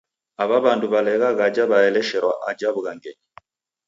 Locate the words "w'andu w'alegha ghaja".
0.63-1.63